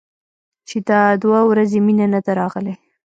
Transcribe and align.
چې 0.67 0.77
دا 0.89 1.01
دوه 1.23 1.39
ورځې 1.49 1.77
مينه 1.85 2.05
نه 2.13 2.19
ده 2.25 2.31
راغلې. 2.39 2.73